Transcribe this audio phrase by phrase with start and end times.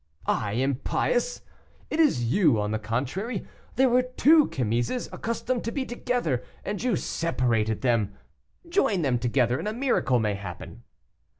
[0.25, 1.41] "I impious!
[1.91, 6.81] it is you, on the contrary; there were two chemises accustomed to be together, and
[6.81, 8.15] you separated them.
[8.67, 10.81] Join them together and a miracle may happen."